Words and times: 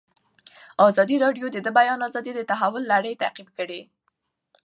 ازادي 0.89 1.15
راډیو 1.23 1.45
د 1.51 1.57
د 1.65 1.67
بیان 1.77 1.99
آزادي 2.07 2.31
د 2.35 2.41
تحول 2.51 2.83
لړۍ 2.93 3.13
تعقیب 3.21 3.49
کړې. 3.57 3.81